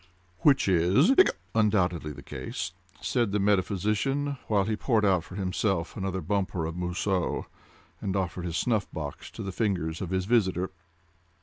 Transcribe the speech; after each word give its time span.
"Which 0.39 0.67
is—hiccup!—undoubtedly 0.67 2.11
the 2.11 2.23
case," 2.23 2.71
said 3.01 3.31
the 3.31 3.37
metaphysician, 3.39 4.37
while 4.47 4.63
he 4.63 4.75
poured 4.75 5.05
out 5.05 5.23
for 5.23 5.35
himself 5.35 5.95
another 5.95 6.21
bumper 6.21 6.65
of 6.65 6.75
Mousseux, 6.75 7.45
and 8.01 8.15
offered 8.15 8.45
his 8.45 8.57
snuff 8.57 8.91
box 8.91 9.29
to 9.29 9.43
the 9.43 9.51
fingers 9.51 10.01
of 10.01 10.09
his 10.09 10.25
visitor. 10.25 10.71